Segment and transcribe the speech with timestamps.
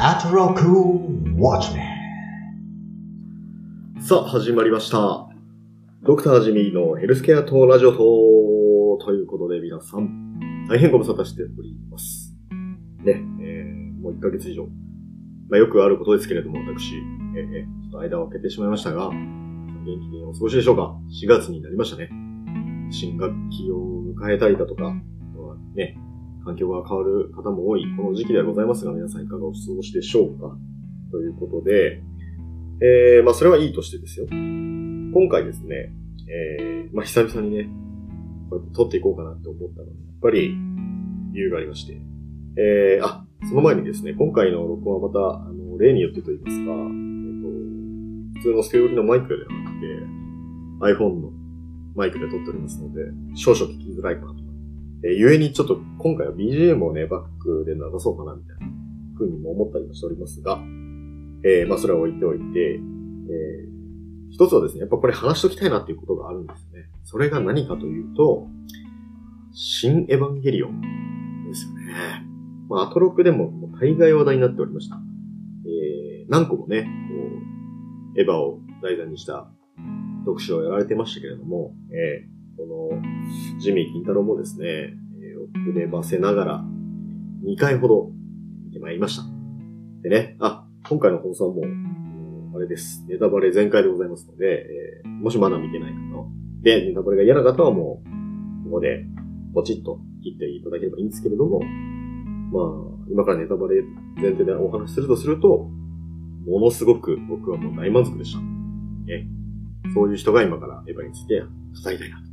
[0.00, 1.82] アトロックウォッチメ
[3.98, 5.28] ンさあ、始まりました。
[6.04, 7.98] ドクタージミーのヘルスケアとラジオと、
[9.04, 12.32] ということで皆さん、大変ご無沙汰しております。
[13.02, 14.68] ね、えー、もう1ヶ月以上。
[15.48, 16.94] まあよくあることですけれども、私、
[17.36, 19.16] えー、ちょっと間を空けてしまいましたが、元
[19.84, 22.08] 気にお過ごしでしょうか ?4 月になりましたね。
[22.92, 25.98] 新学期を迎えたりだとか、あとはね、
[26.48, 30.56] 環境が変わる方も多いこの時期ではございますが、皆さんいかがお過ごしでしょうか？
[31.10, 32.02] ということで、
[32.80, 34.26] えー、まあそれはいいとしてですよ。
[34.30, 35.92] 今回ですね、
[36.26, 37.68] えー、まあ久々にね、
[38.48, 40.56] こうやって撮っていこうかなって思ったので、やっぱり
[41.34, 42.00] 理由がありまして、
[42.56, 47.48] えー、あ、その前にですね、今回の録音はまた、あの、例によってと言いますか、えっ、ー、と、
[48.40, 51.30] 普通の捨て売りのマイクではなくて、iPhone の
[51.94, 53.02] マイクで撮っておりますので、
[53.34, 54.47] 少々聞きづらいかなと
[55.04, 58.66] えー、ゆえにちょっと今回は BGM をね、バックで流そうかなみたいな
[59.16, 60.58] ふうにも思ったりもしておりますが、
[61.44, 66.88] えー、まあそれは置いておいて、えー、一つはですね、やっぱこれ話しときたいなっていうことがあるんですね。
[67.04, 68.48] それが何かというと、
[69.52, 70.80] 新エヴァンゲリオン
[71.48, 72.26] ですよね。
[72.68, 74.96] まあアトロクでももう大概話題になっておりました。
[75.64, 76.88] えー、何個もね、こ
[78.16, 79.48] う、エヴァを題材にした
[80.24, 86.64] 読書をやられてましたけれども、えーこの、ジミー金太郎もですね、えー、遅ればせながら、
[87.44, 88.10] 2回ほど
[88.66, 89.22] 見てまいりました。
[90.02, 93.06] でね、あ、今回の放送はもう、あれです。
[93.08, 94.66] ネタバレ全開でございますので、
[95.04, 96.26] え、もしまだ見てない方
[96.62, 99.06] で、ネタバレが嫌な方はもう、ここで、
[99.54, 103.82] ポチッと切っていただければいいんですけれども、まあ、今からネタバレ
[104.20, 105.70] 前提でお話しするとすると、
[106.44, 108.40] ものすごく僕はもう大満足でした。
[108.40, 109.28] ね、
[109.94, 112.27] そういう人が今からエヴァについて語りたいなと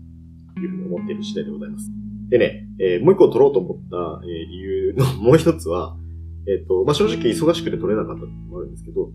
[0.60, 1.90] いうふうに思っている次第でございます。
[2.30, 5.96] でね、えー、もう一個取ろうと思った、えー、理由のもう一つは、
[6.48, 9.12] えっ、ー、と、まあ、正直忙しくて取れなかったってもあるんですけど、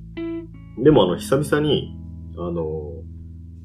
[0.83, 1.97] でもあの、久々に、
[2.37, 2.93] あの、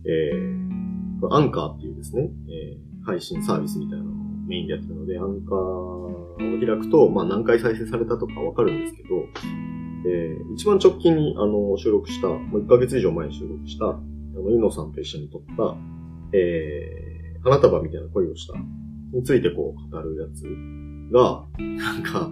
[0.06, 4.14] えー、アンカーっていうですね、えー、配信サービスみたいなのを
[4.48, 9.10] メインでやってるので、アンカーを開くと、まあ、何回再生されたとかわかるんですけど、
[10.08, 14.00] えー、一番直近に、あの、収録した、もう1ヶ月以上前に収録した、あ
[14.36, 15.76] の、イノさんと一緒に撮った、
[16.34, 17.05] えー、
[17.46, 18.56] 花束みたいな恋をした
[19.14, 20.44] についてこう語るやつ
[21.14, 22.30] が、なんか、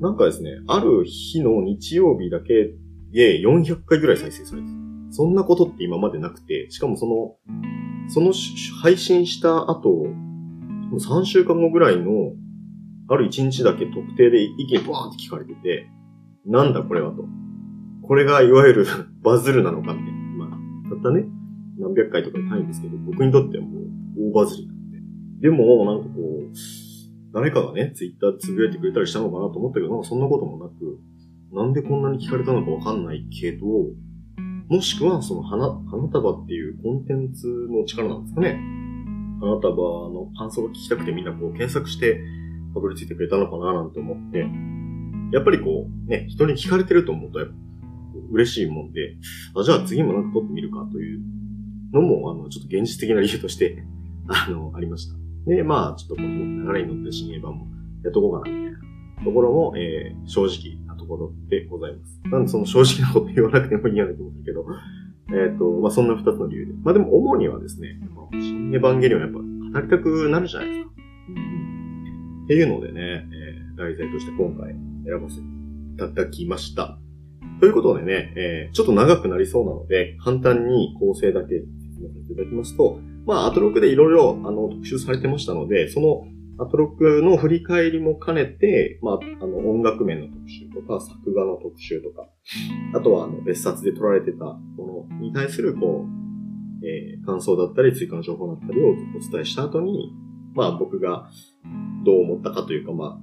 [0.00, 2.74] なんかですね、ある日の日曜日だけ
[3.12, 4.68] で400回ぐらい再生されて
[5.10, 7.36] そんなことって今までなくて、しかもその、
[8.08, 8.32] その
[8.82, 10.06] 配信した後、
[10.98, 12.32] 3週間後ぐらいの、
[13.08, 15.90] ある1日だけ特定で意見バーンって聞かれてて、
[16.46, 17.26] なんだこれはと。
[18.02, 18.86] これがいわゆる
[19.22, 20.46] バズるなのかみたいな。
[20.46, 21.26] まあ、たったね、
[21.78, 23.81] 何百回とかで単位ですけど、僕にとってはもう
[24.18, 24.98] 大バズりなんで。
[25.40, 26.52] でも、なんかこう、
[27.32, 31.00] 誰かがね、ツイッターつぶやいてくれたりしたのかなと思ったけど、なんかそんなこともなく、
[31.52, 33.66] なんでこんなに聞かれたのかわかんないけど、
[34.68, 38.58] もしくはその花、花束っていうコンテンツの力なんですかね。
[39.40, 42.20] 花束の感想が聞きたくてみんなこう検索して
[42.72, 44.46] たどり着いてくれたのかななんて思って、
[45.32, 47.40] やっぱりこう、ね、人に聞かれてると思うと
[48.30, 49.16] 嬉しいもんで、
[49.56, 51.20] あ、じゃあ次もなんか撮ってみるかという
[51.92, 53.82] のも、あの、ちょっと現実的な理由として
[54.28, 55.14] あの、ありました。
[55.46, 57.66] で、まあ、ちょっとこの流れに乗って新映版も
[58.04, 62.20] やっとこうかな、みたいなところも、えー、正直なところでございます。
[62.24, 64.64] なんでその正直なこと言わなくてもいいやなと思うけど、
[65.28, 66.72] えっ、ー、と、まあ、そんな二つの理由で。
[66.82, 67.98] まあ、でも主にはですね、
[68.32, 70.92] 新エヴァンゲリオンやっぱ語りたくなるじゃないですか。
[72.44, 74.74] っていうのでね、えー、題材として今回
[75.06, 75.42] 選ばせて
[75.94, 76.98] いただきました。
[77.60, 86.24] ということでね、えー、ちょっと長くなりそうなので、簡単に構成だけ説明させていただきますと、まあ、アトロックでいろいろ、あの、特集されてましたので、その、
[86.58, 92.28] アトロックの振り返りも兼ねて、まあ、あの、音楽面の特集とか、作画の特集とか、
[92.94, 100.12] あとは、あの、別冊で撮られてたものに対する、こう、えー、感想だったり、追加の情報だったりをお伝えした後に、
[100.54, 101.30] まあ、僕が
[102.04, 103.18] どう思ったかというか、まあ、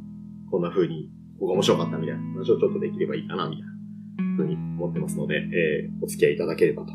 [0.49, 1.09] こんな風に、
[1.39, 6.93] ここが面白かったみたいな話をちょっとできればいいかな、みたいな風に思ってますので、えー、お付き合いいただければと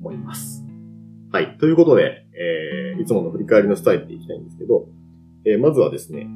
[0.00, 0.63] 思います。
[1.34, 1.58] はい。
[1.58, 4.86] ということで、えー、いつもの振り返りのスタイルでいきたいんですけど、
[5.44, 6.28] えー、まずはですね、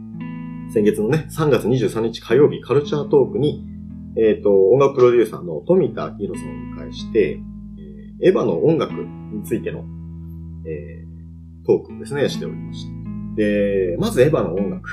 [0.74, 3.64] 先月のね、3月23日火曜日カルチャートークに、
[4.16, 7.40] えっ、ー、と、音楽プロデューサーの富田明宏さんを迎えして、
[8.20, 9.84] えー、エヴァの音楽についての、
[10.66, 12.90] えー、トークをですね、しておりました。
[13.36, 14.90] で、まずエヴァの音楽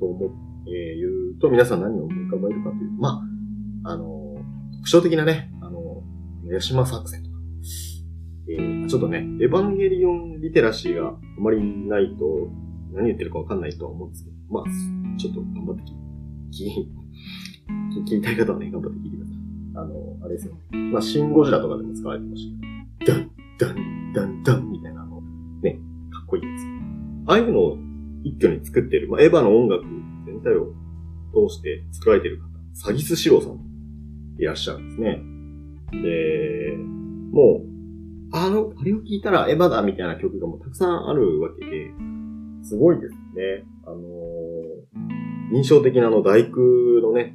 [0.00, 0.36] と思って、
[0.72, 3.22] えー言うと、皆さん何を思い浮かべるかというと、ま
[3.84, 4.34] あ、あの、
[4.78, 6.02] 特徴的なね、あの、
[6.52, 7.25] 八島作戦、
[8.86, 12.48] ちょっとね、エヴァンゲリオンリテラシーがあまりないと、
[12.92, 14.64] 何言ってるかわかんないとは思うんですけど、まあ、
[15.18, 15.82] ちょっと頑張って
[16.52, 16.86] 聞
[18.00, 19.36] 聞きたい方はね、頑張って聞いてください。
[19.74, 20.54] あの、あれですよ。
[20.92, 25.20] まあ、シンゴジラとかでも使われてましたけど、ダン、ダン、ダン、ダンみたいなの、
[25.62, 25.80] ね、
[26.10, 27.30] かっこいいやつ。
[27.30, 27.78] ああいうのを
[28.22, 29.84] 一挙に作ってる、まあ、エヴァの音楽
[30.24, 30.72] 全体を
[31.32, 33.58] 通して作られてる方、サギスシロさん
[34.38, 35.22] いらっしゃるんですね。
[36.02, 36.76] で、
[37.32, 37.75] もう、
[38.36, 41.90] あの、あれを聞いたらエヴァだみたいな曲がもうたくさんあるわけで、
[42.62, 43.64] すごいですね。
[43.86, 46.60] あのー、印象的なあの大工
[47.02, 47.34] のね、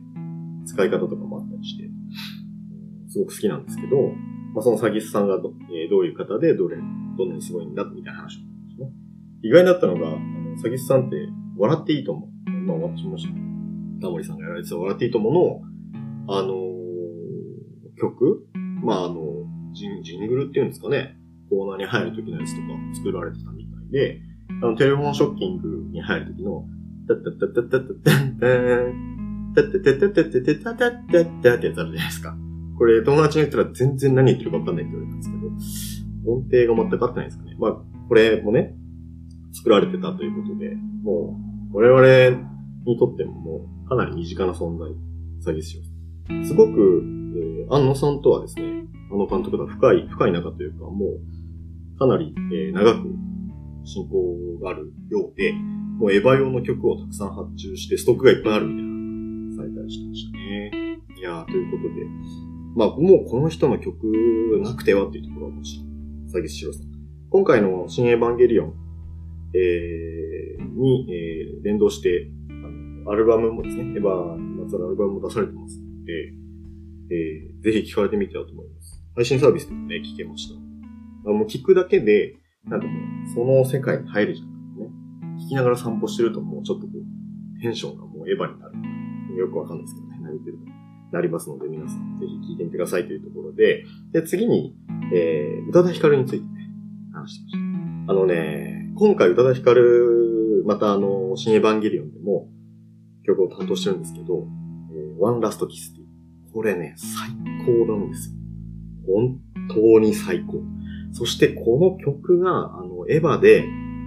[0.66, 1.90] 使い方とかもあったりして、
[3.08, 3.98] すごく好きなんですけど、
[4.54, 6.78] まあ、そのサギスさんがど,、えー、どういう方で、どれ、
[7.18, 8.92] どんなにすごいんだ、みたいな話をですね。
[9.42, 11.16] 意外だったのが、あの、サギスさんって、
[11.58, 12.52] 笑っていいと思う。
[12.52, 13.28] まあ、私もし。
[14.02, 18.48] タモリさんがやられてた笑っていいと思うの、あのー、曲
[18.84, 19.41] まあ、あの、
[19.74, 21.18] ジンジングルっていうんですかね。
[21.50, 24.22] コーナーに入る時のやつとか作られてたみたいで、
[24.62, 26.66] あの、テレフォンショッキングに入る時の、
[27.08, 28.94] タッタッタッタッタッタッタッ
[29.56, 32.36] タッタッタッタッタッタッタッタッタッってやつあるじゃないですか。
[32.78, 37.56] これ友達に言ったら全然何言ってるか分かんないって言われたんですけど、音程が全く合ってないですかね。
[37.60, 37.72] まあ、
[38.08, 38.76] これもね、
[39.52, 41.38] 作られてたということで、も
[41.74, 42.44] う、我々
[42.86, 44.90] にとってももう、かなり身近な存在、
[45.54, 45.82] 詐欺師を。
[46.46, 47.04] すごく、
[47.68, 48.81] えー、安野さんとはですね、
[49.12, 51.06] あの監督とは深い、深い仲というか、も
[51.96, 53.10] う、かなり、えー、長く
[53.84, 58.92] 進行があるようで、もうエヴァ用の曲をたくさん発注して、ストックがいっぱいあるみたいな、
[59.58, 60.72] されたりしてましたね。
[61.18, 62.06] いやー、ということで、
[62.76, 64.08] まあ、もうこの人の曲
[64.64, 66.88] なくてはっていうところはもちろん、詐欺師郎さん。
[67.30, 68.74] 今回の新エヴァンゲリオン、
[69.54, 76.34] えー、に、えー、連動して、あの、アルバムもですね、エヴァにまつわるアルバムも出されてますので、
[77.12, 78.81] えー、ぜひ聴かれてみてはと思います。
[79.16, 80.56] 配信サービスでもね、聴けました。
[81.30, 82.36] あもう聞くだけで、
[82.66, 84.48] なんかもう、その世界に入るじゃん。
[84.78, 84.90] ね。
[85.46, 89.38] 聞きながら散歩してるともうちょっとこう、テンションがもうエヴァになる。
[89.38, 90.58] よくわかんないですけどね、何言ってる。
[91.12, 94.76] なりますので、皆さんぜひ聞いてみてくださいというところで、で、次に、
[95.14, 96.70] えー、宇多田ヒカルについてね、
[97.14, 98.14] 話してました。
[98.14, 102.48] あのね、今回宇多田ヒカル、またあの、新エヴァンゲリオンでも
[103.26, 104.48] 曲を担当してるんですけど、
[104.94, 106.08] えー、ワンラストキスっていう。
[106.54, 107.30] これね、最
[107.66, 108.41] 高なんですよ。
[109.06, 109.40] 本
[109.70, 110.62] 当に最高。
[111.12, 113.66] そしてこの曲が、あの、エヴァで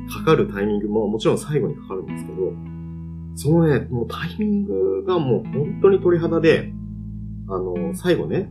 [0.08, 2.52] かかるタイミングももちろん最後にかかるんですけど、
[3.36, 6.72] そのね、もうタイミングがもう本当に鳥肌で、
[7.48, 8.50] あの、最後ね、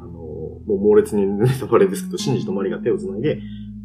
[0.00, 3.40] あの、もう猛烈にネタバレですけど、シンジとマリが手を繋いで、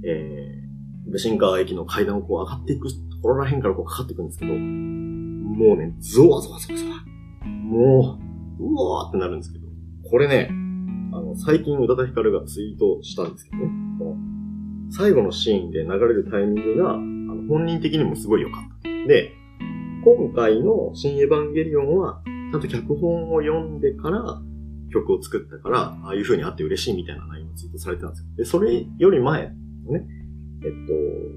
[0.06, 7.06] えー、ベシンカー駅の階段をこう上がっていくところら辺からこうかかっていくんですけど、もうね、ゾワゾワゾワゾワ。
[7.46, 8.20] も
[8.60, 9.68] う、うわーってなるんですけど、
[10.10, 10.50] これね、
[11.38, 13.72] 最近宇多田ヒカルがツイートしたんですけどね、
[14.92, 18.90] 最後のシーンで流れるタイミングが、あの本人的にもすごい良かった。
[19.08, 19.34] で、
[20.04, 24.42] 今回の新エヴァンゲリオンは、ちゃんと脚本を読んでから
[24.92, 28.28] 曲を作ったから、ああいう風にあって嬉しいみたいな内容がツイートされてたんですよ。
[28.38, 29.54] で、それより前
[29.86, 30.08] のね、
[30.64, 30.94] えっと、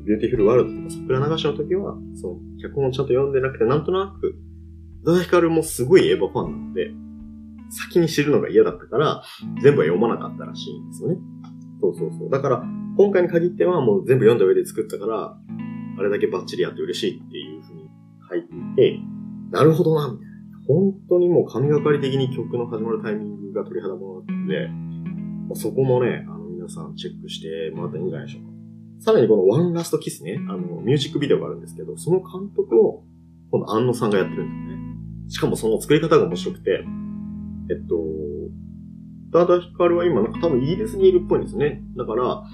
[0.06, 4.38] Beautiful World とか桜流しの時は、その脚本をちゃんと読んでなくて、なんとなく、
[5.02, 6.90] 宇多田ヒカルもすごいエヴァファンなので、
[7.70, 9.22] 先に知るのが嫌だったから、
[9.62, 11.16] 全部は読まなかったらしいんですよね。
[11.80, 12.30] そうそうそう。
[12.30, 12.64] だから、
[12.96, 15.38] 今回に限ってはもう全部読んだ上で作ったから、
[15.98, 17.90] あれだけバッチリやって嬉しいっていう風に
[18.28, 19.00] 書いていて、
[19.50, 20.30] なるほどな、みたいな。
[20.66, 28.50] 本当にもう神がかり的に曲の始まるタイミングが鳥肌ものだったので、まあ、そこもね、あの皆さんチェックしてもらったらいいんじゃないでしょうか。
[29.00, 33.02] さらにこのワンラストキスね、あの、ミュージックビデオがあるんですけど、その監督を、
[33.50, 34.80] この安野さんがやってるんですね。
[35.28, 36.84] しかもその作り方が面白くて、
[37.70, 41.82] えっと、宇多田ヒカルは今なんか多分イギリスにいるっぽいんですね。
[41.96, 42.44] だから、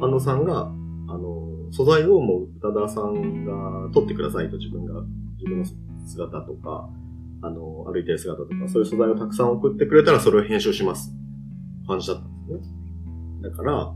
[0.00, 0.72] 安野さんが、
[1.08, 5.02] あの、素材をもう宇多田さんが撮ってくださいと自分が、
[5.36, 5.64] 自分の
[6.06, 6.90] 姿とか、
[7.42, 11.14] あの、歩いてる姿とか、そういう素材をたくさん送ってくれたらそれを編集します。
[11.86, 12.78] 感じだったんですね。
[13.42, 13.94] だから、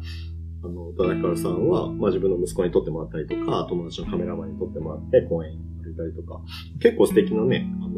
[0.65, 6.41] あの、宇多田ヒカルさんは、まあ自分の息子に撮ってもらったりとか、友達のカメラマンに撮ってもらって公園に歩いたりとか、
[6.81, 7.93] 結構素敵なね、あの、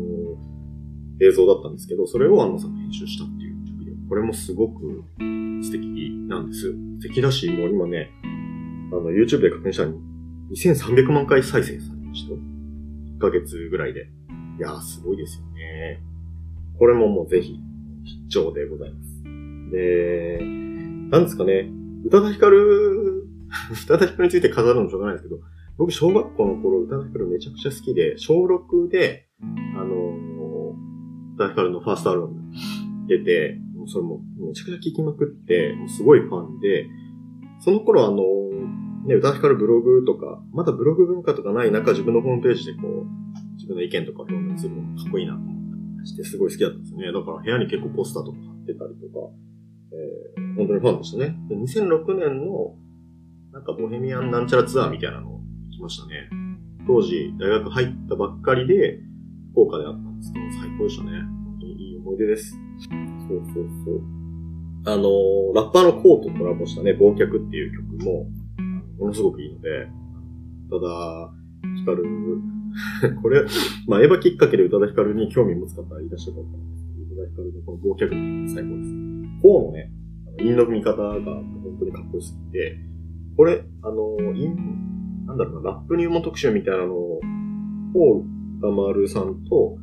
[1.21, 3.55] 映像だったんですけど、それを安野さんが編集したっていう、
[4.09, 5.05] これもすごく
[5.63, 6.73] 素敵なんです。
[7.01, 8.11] 素敵だし、もう今ね、
[8.93, 9.91] あの、YouTube で確認したら
[10.53, 12.39] 2300万回再生されましたよ。
[13.17, 14.09] 1ヶ月ぐらいで。
[14.59, 16.01] いやー、すごいですよね。
[16.79, 17.59] これももうぜひ、
[18.05, 19.23] 必聴でございます。
[19.73, 20.39] で、
[21.11, 21.71] なんですかね、
[22.05, 23.25] 宇多田ヒカル、
[23.73, 25.41] 宇多田ヒカルについて語るのしょうがないですけど、
[25.79, 29.29] 僕、小学校の頃、宇多田ヒカルめちゃくちゃ好きで、小6で、
[29.77, 30.34] あの
[31.37, 32.35] 田ヒカルのファーストアルバム
[33.09, 36.87] 出て、もうそれもめちゃくちゃ聴きまくって、もうすごいファンで、
[37.61, 38.23] その頃あの、
[39.07, 43.07] ね、宇多田ヒカルブログとか、まだブログ文化とかない中、自分のホームページでこう、
[43.57, 47.13] 自分の意見とか表現するのもかっこいいなと思ったりしてすごい好きだったんですね。
[47.13, 49.29] だから部屋に結構ポスターとか貼ってたりとか、
[49.93, 51.37] えー、本当にファンでしたね。
[51.49, 52.77] で2006年の、
[53.53, 55.41] なんかボヘミアンなんちゃらツアーみたいなの行
[55.77, 56.29] きましたね。
[56.87, 59.01] 当時、大学入ったばっかりで、
[59.55, 61.11] 福岡であったんですけど、最高でしたね。
[61.23, 62.59] 本当にいい思い出です。
[63.31, 64.03] そうそうそう。
[64.87, 68.27] あの、ラッパーのコーとコラボしたね、忘却っていう曲も、
[68.99, 69.87] ものすごくいいので、
[70.69, 71.33] ただ、
[71.79, 72.03] ヒカル、
[73.23, 73.45] これ、
[73.87, 78.91] まあ、エヴァきっかけで宇多田ヒカルに興味持つ方いらっしゃるかもしれないですけど、宇多田ヒカルのこの忘却最高です。
[79.41, 79.93] コーのね、
[80.43, 82.77] 韻の踏み方が本当にかっこよすぎて、
[83.37, 84.57] これ、あの、韻、
[85.27, 87.21] なんだろうな、ラップ入門特集みたいなのを、
[87.93, 88.35] コー
[88.65, 89.77] 歌丸さんと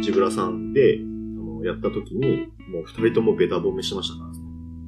[0.00, 4.30] ジブラさんで、あの、やった時に、もう二人ともベタ褒めしましたから、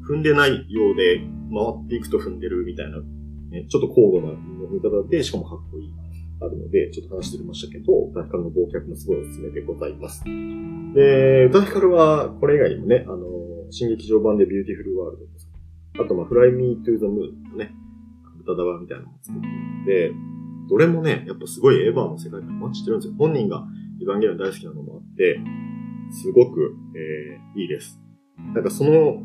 [0.09, 1.21] 踏んでないようで、
[1.53, 2.99] 回っていくと踏んでるみたいな、
[3.51, 5.93] ね、ちょっと高度な踏み方で、しかもかっこいい、
[6.41, 10.25] あるので、ちょっと話してましたけど、宇多田ヒカルの忘却もすごいおすすめでございます。
[10.95, 13.27] で、宇多田ヒカルは、これ以外にもね、あの、
[13.71, 15.31] 新劇場版で Beautiful World と
[15.99, 17.75] か、あと、まあ、 Fly Me to the Moon とね、
[18.41, 20.34] 歌だわみたいなのも作ってるので、
[20.69, 23.15] どれもね、やっぱすごいエヴァの世界観マッチしてるんですよ。
[23.19, 23.67] 本人が
[24.01, 25.41] エヴァンゲリオン大好きなのもあって、
[26.11, 28.01] すごく、えー、いいです。
[28.55, 29.23] なんかその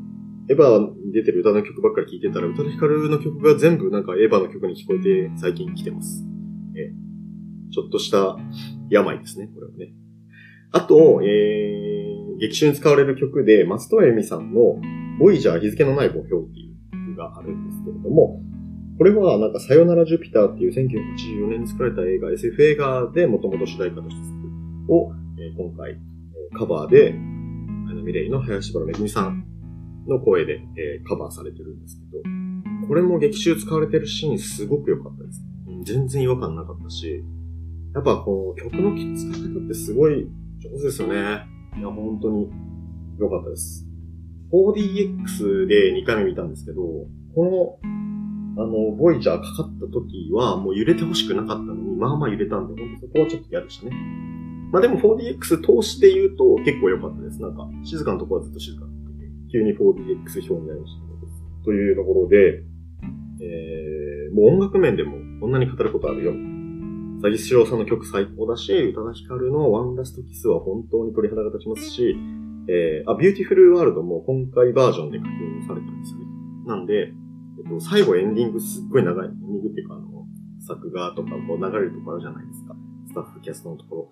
[0.49, 6.25] エヴァに出てる歌の曲ばっかり聴いてたら、歌のヒカルの曲が全部なんかエヴァの曲に聞こえて最近来てます。
[6.75, 6.91] え
[7.71, 8.37] ちょっとした
[8.89, 9.93] 病ですね、これはね。
[10.71, 14.79] あと、えー、劇中に使われる曲で、松任谷由実さんの、
[15.19, 18.41] ボイジャー日付のない墓標っていう曲があるんですけれども、
[18.99, 25.95] これはなんかさよならジュピターっていう1984年に作られた映画、SF 映画でもともと主題歌として作るを、えー、今回、え、
[26.53, 29.45] カバーで、あのミレイの林原めぐみさん
[30.05, 35.41] の声で、えー、カバーされてるんですけど、これも劇中使われてるシーンすごく良かったです。
[35.85, 37.23] 全然違和感なかったし、
[37.95, 40.27] やっぱこの曲の使い方ってすごい
[40.59, 41.15] 上手ですよね。
[41.77, 42.49] いや、本当に
[43.17, 43.87] 良かったです。
[44.51, 46.81] 4DX で2回目見たんですけど、
[47.33, 47.98] この、
[48.59, 53.91] あの、ボイジャーかかった時はもう揺れてほしくなかったのに、まあまあ揺れたんで、本当そこはちょっと嫌でしたね。
[54.71, 57.41] まあでも 4DX 通して言うと結構良かったです。
[57.41, 58.85] なんか、静かなところはずっと静か
[59.51, 61.63] 急に 4DX 表になりました。
[61.63, 62.63] というところで、
[63.41, 66.33] えー、もう音楽面でもこんなに語ることあるよ。
[67.21, 72.15] ザギスシローさんの曲最高だし、宇多田ヒカルの One Last Kiss は本当に鳥肌が立ちますし、
[72.67, 76.25] えー、あ、 Beautiful World も今回バージョンで書き下ろされたんですよね。
[76.65, 77.13] なんで、
[77.79, 79.27] 最後エンディングすっごい長い。
[79.27, 80.25] エンディングっていうか、あの、
[80.59, 82.75] 作画とかこう流れるところあるじゃないですか。
[83.07, 84.11] スタッフキャストのところ。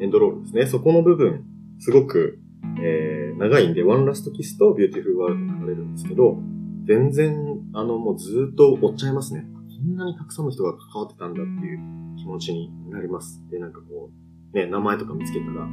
[0.00, 0.66] エンドロールですね。
[0.66, 1.44] そこの部分、
[1.78, 2.40] すごく
[2.82, 6.38] えー、長いんで、 One Last Kiss と Beautiful World に流れるんですけど、
[6.84, 9.44] 全然、あの、もうずっと追っちゃいますね。
[9.44, 11.78] こんなにたくさんの人が関わってたんだっていう
[12.16, 13.42] 気持ちになります。
[13.50, 14.10] で、なんかこ
[14.52, 15.68] う、ね、名前とか見つけたら、は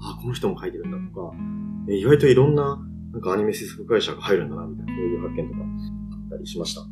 [0.00, 1.34] あ、この人も書いてるんだとか、
[1.88, 2.78] 意外といろんな、
[3.12, 5.60] なんかアニメ制作会社が入るんだな、みたいな、そういう発見とか
[6.34, 6.80] ったりしました。
[6.80, 6.86] は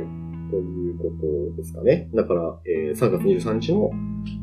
[0.00, 0.26] い。
[0.50, 1.04] というこ
[1.54, 2.08] とですかね。
[2.14, 3.90] だから、えー、3月23日の、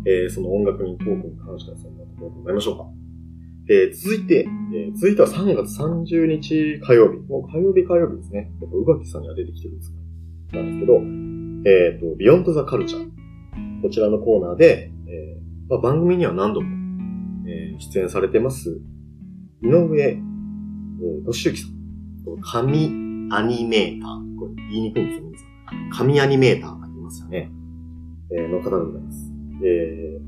[0.05, 2.85] えー、その音楽にトークに関してはそんなところでございましょうか。
[3.69, 7.19] えー、続いて、えー、続いては3月30日火曜日。
[7.19, 8.51] もう火曜日火曜日ですね。
[8.61, 13.09] やっぱ、宇垣さんには出てきてるんですかなんですけど、えっ、ー、と、ビヨンドザカルチャー。
[13.81, 16.69] こちらのコーナーで、えーまあ、番組には何度も、
[17.47, 18.81] えー、出演されてます、
[19.61, 21.73] 井上、えー、敏之さん。
[22.41, 23.02] 神
[23.35, 24.39] アニメーター。
[24.39, 25.89] これ言いにくいんですよ、皆さん。
[25.89, 27.49] 神アニメーターがいますよね。
[28.31, 29.31] えー、の方でございます。
[29.63, 30.19] え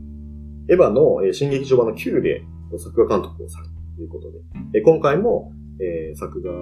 [0.70, 2.44] ー、エヴァの、えー、新劇場版の9で、
[2.80, 4.40] 作画監督をされたということで、
[4.74, 6.56] え今回も、えー、作画ア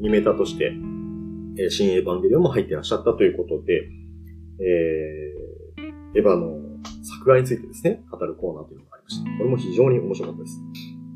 [0.00, 0.72] ニメーターとして、
[1.56, 3.88] えー、新エヴァンゲリオンも入ってらっしゃったということで、
[4.58, 6.58] えー、エヴァの
[7.04, 9.30] 作画についてですね、語るコーナーというのがありました。
[9.38, 10.60] これも非常に面白かったです。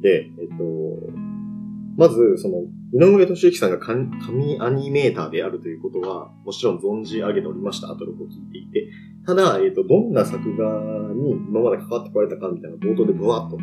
[0.01, 1.28] で、えっと、
[1.99, 2.59] まず、その、
[2.93, 4.09] 井上俊之さんが神
[4.61, 7.91] アニメーターであるということは、もちろん存じ上げておりました。
[7.91, 8.89] 後でこう聞いていて。
[9.27, 13.63] ただ、えっと、どんな作画に今まで関わってこられたかみたいな冒頭でブワーっとこ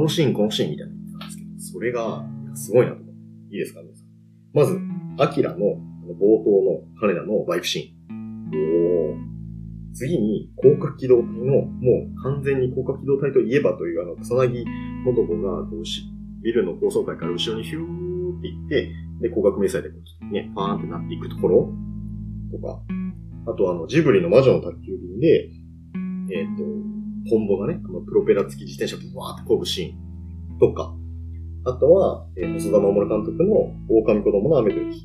[0.00, 3.54] のシーン、このシーンみたいなの言ってたんですけど、それが、すごいなと思って。
[3.54, 3.82] いいですか？
[3.82, 4.06] 皆さん。
[4.54, 4.78] まず、
[5.18, 9.16] アキラの冒頭の彼らのバイクシーン。
[9.92, 14.64] お次に、広角機動隊の、もう完全に広角機動隊といえばというあの、草薙
[15.04, 15.84] 元子が、こう
[16.46, 19.96] ビルの高層階から後ろにヒューって行って、で、広角迷彩でこ
[20.30, 21.72] う、ね、パーンってなっていくところ
[22.52, 22.80] とか、
[23.50, 25.50] あとあの、ジブリの魔女の宅急便で、
[26.30, 26.62] えっ、ー、と、
[27.28, 30.94] コンボがね、あの、プロペラ付き自転車をわーって漕ぐシーンとか、
[31.64, 35.04] あとは、えー、細田守監督の狼子供の雨と雪。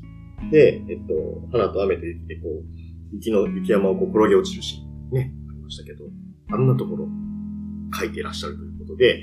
[0.52, 6.04] で、えっと、花と雨と雪でこう、雪の、雪山をこう転げ落ちるシーンね、ありましたけど、
[6.52, 7.08] あんなところ
[7.98, 9.22] 書いていらっしゃるというこことで、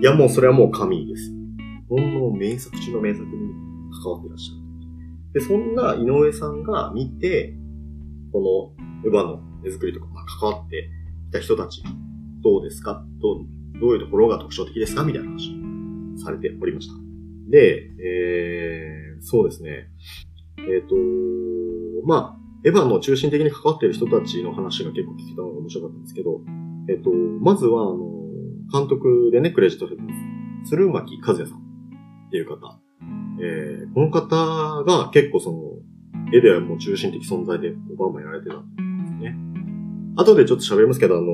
[0.00, 1.37] いやもうそれはもう神です。
[1.88, 3.30] ほんの名作中の名作に
[4.02, 4.60] 関わってらっしゃる。
[5.34, 7.54] で、そんな井上さんが見て、
[8.32, 10.90] このエヴァの絵作りとか、まあ、関わって
[11.28, 11.82] いた人たち、
[12.42, 13.04] どうですか？
[13.20, 15.04] どう、どういうところが特徴的ですか？
[15.04, 15.50] みたいな話
[16.16, 16.94] をされておりました。
[17.50, 19.88] で、えー、そうですね。
[20.58, 20.94] えっ、と、
[22.04, 26.40] まあ、エヴァの中心的に関わっている人たちの話が結構聞けたのが面白かったんですけど、
[26.90, 27.98] えっ、と、まずは、あの、
[28.72, 30.12] 監督でね、クレジットされてま
[30.64, 30.70] す。
[30.70, 31.67] 鶴巻和也さん
[32.28, 32.78] っていう方。
[33.40, 35.58] えー、この方が結構その、
[36.32, 39.34] 絵ではもう中心的存在でバンバンやられてたんですね。
[40.16, 41.26] 後でちょっと喋りますけど、あの、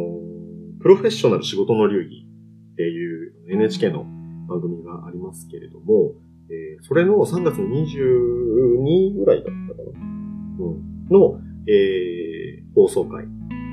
[0.80, 2.26] プロフェッショナル仕事の流儀
[2.72, 4.04] っていう NHK の
[4.48, 6.12] 番組がありますけれども、
[6.50, 10.06] えーそれの3月22ぐらいだったかな、
[10.58, 13.24] うん、の、えー放送回。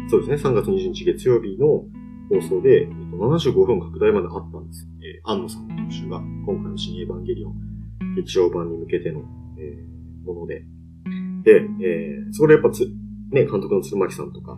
[0.10, 1.84] そうですね、3月22日月曜日の
[2.30, 4.88] 放送で、えっと75分拡大まであったんです。
[5.12, 7.56] えー、安野さんの特集が、今回の新エヴァンゲリオン
[8.16, 9.22] 劇場版に向けての、
[9.58, 10.64] えーもので。
[11.44, 12.88] で、えーそれやっぱつ、
[13.32, 14.58] ね、監督の鶴巻さんとか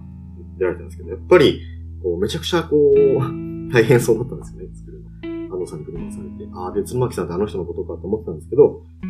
[0.60, 1.62] 出られたんですけど、やっぱり、
[2.04, 3.20] こう、めちゃくちゃこう、
[3.72, 5.56] 大変そうだったんですよね、作るの。
[5.56, 6.52] 安野さんに車されて。
[6.54, 9.06] ああ、で、鶴巻さんってあの人のことかと思ってたんですけど、あ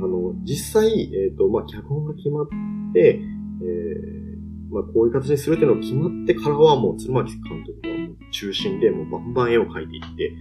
[0.00, 2.48] の、実際、えっ、と、まあ、脚本が決まっ
[2.94, 3.20] て、
[3.62, 4.28] えー
[4.70, 10.32] まあ、こういう形にするっていうのが決まってからはもう鶴巻監督がもう中心でもうバンバン絵を描いていって、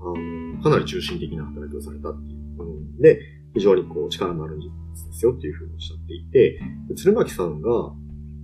[0.00, 2.62] あの、かなり中心的な働きをされたっていう。
[2.62, 3.20] うん、で、
[3.54, 6.60] 非常にこう力のある人物ですよっていうふうにおっしゃっていて、
[6.96, 7.70] 鶴巻さんが、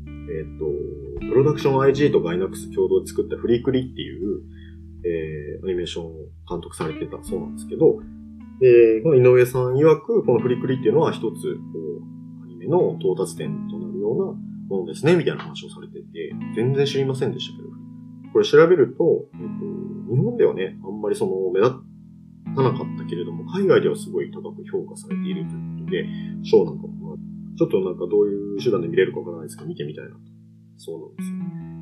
[0.06, 4.40] えっ、と、プロダクション IG とガイナックス共同で作ったフリークリっていう、
[5.04, 6.10] えーアニメーションを
[6.48, 8.00] 監督されてたそうなんですけど、
[8.60, 14.32] で、この井上さん曰く、このフリクリっていうのは一つ、こう、アニメの到達点となるような
[14.68, 16.04] ものですね、みたいな話をされてて、
[16.54, 17.68] 全然知りませんでしたけど、
[18.32, 21.74] これ調べると、えっと、日本ではね、あんまりその目立
[22.54, 26.06] たなかったけれども、海外ではすごい高く評価されているということで、
[26.44, 27.16] ショーなんかも、
[27.56, 30.16] ちょっとなんかどういう手段で見れるかわからないですけど、見てみたいなと。
[30.78, 31.22] そうなんで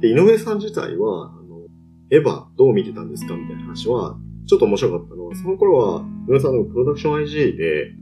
[0.01, 0.15] すよ。
[0.15, 1.67] で、井上さん自体は、あの、
[2.11, 7.93] エヴァどう見てたんですかみたいな話は、ちょっと面白かったのは、その頃は、井上さんのプロダクション IG で、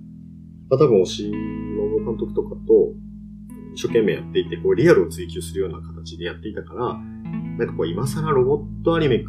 [0.68, 2.94] まあ、多分、押しの監督とかと、
[3.74, 6.94] 一生懸命やっていて、こう、リアルを追求するような形でやっていたから、
[7.58, 9.24] なんかこう、今更ロボットアニメ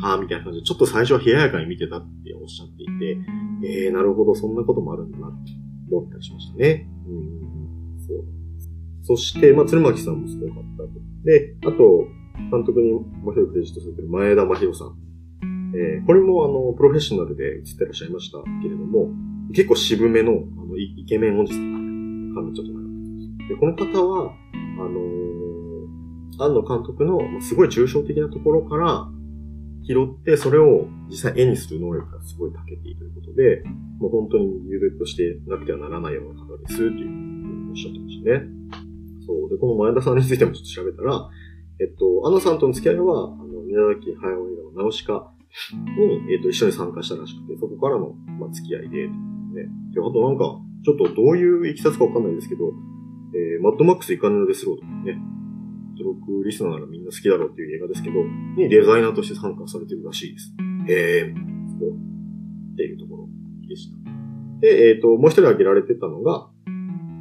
[0.00, 3.18] か、みたいな感じで、ちょっと最初は冷ややかに見てたっておっしゃっていて、
[3.64, 5.52] えー、なるほど、そんなこともあるんだなって
[5.90, 6.88] 思ったりしましたね。
[7.06, 8.24] うん、そう。
[9.02, 10.90] そして、まあ、鶴巻さんもすごかったと。
[11.24, 12.08] で、あと、
[12.50, 14.96] 監督にもう一人クレジットされてる前田真宏さん。
[15.74, 19.10] えーこれもあの、プロフェッショナルで映ってらっしゃいましたけれども、
[19.52, 20.34] 結構渋めの、あ
[20.64, 22.32] の、イイケメンおじさん。
[22.34, 22.86] 髪ちょっと長く
[23.48, 29.08] てで、この方は、あのー、安野監督の、まあすごい抽象的なところから
[29.86, 33.62] 拾って、それを実際絵にする能力がすごい長けているということで、
[33.98, 38.56] もう本当にユーとしてなくてはならないような方です、というふうにおっしゃってましたね。
[39.26, 39.50] そう。
[39.50, 41.30] で、この前田さんについてもちょっと調べたら、
[41.78, 45.32] えっと、安野さんとの付き合いは、あの、宮崎駿映画のナウシカ
[45.98, 49.14] に、えっと、一緒に参加したらしくて、そこからの、まあ、付き合いで、ね。
[49.94, 52.72] で、あとなんか、ちょっとどういういきさつかわかんないですけど、
[53.34, 55.18] えー、マッドマックスイカネのデスロードね、
[55.96, 58.22] トロックリスナーならみんな好きだろうっていう映画ですけど、
[58.56, 60.54] にデザイナーとして参加されてるらしいです。
[60.88, 61.90] えー、そう。
[62.74, 63.28] っていうところ
[63.68, 63.96] でした。
[64.60, 66.48] で、えっ、と、もう一人挙げられてたのが、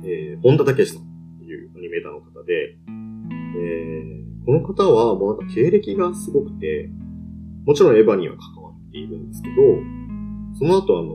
[0.03, 2.77] えー、本田武さんっていうアニメーターの方で、
[3.57, 6.89] えー、この方はもうなんか経歴がすごくて、
[7.65, 9.55] もちろんエヴァには関わっているんですけど、
[10.59, 11.13] その後あの、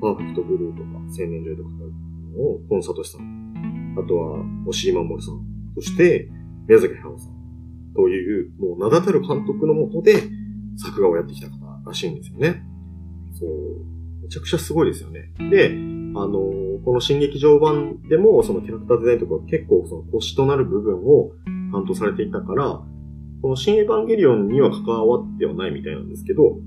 [0.00, 5.40] パーフェクトブルーとか、青年女優とかのコンサートさん、あとは、押井守さん、
[5.74, 6.28] そして、
[6.68, 7.34] 宮崎駿さん
[7.94, 10.22] という、もう名だたる監督のもとで
[10.76, 12.62] 作画をやってきた方らしいんですよね。
[13.38, 13.50] そう。
[14.22, 15.32] めちゃくちゃすごいですよね。
[15.50, 15.68] で、
[16.16, 16.38] あの
[16.84, 21.32] この新劇場版でも、そのキャラクターデザインとか結構その腰となる部分を
[21.72, 22.82] 担当されていたから、
[23.42, 26.58] この新エヴァンゲリオンには関わってはないみたいなんですけど、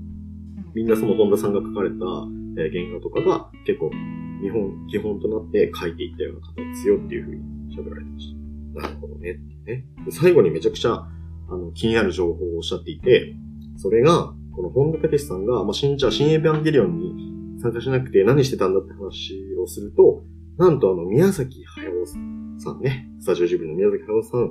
[0.74, 3.90] みんなその本田さんが書かれた、原画とかが結構
[4.42, 7.42] 日本、基本となって書いていったような方ですよっていうふうに
[7.76, 8.37] 喋られてました。
[8.78, 9.84] なるほどねね。
[10.10, 11.06] 最後にめちゃくちゃ
[11.50, 13.34] あの気になる情報をおっしゃっていて、
[13.76, 20.24] それが、この本田武さんが、まあ、新、じゃあ新エヴァンゲリオンに参加しなくて何してたんだって話をすると、
[20.58, 22.06] なんとあの、宮崎駿
[22.58, 24.48] さんね、スタジオジブリの宮崎駿さん